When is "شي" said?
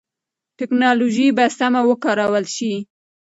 2.55-2.73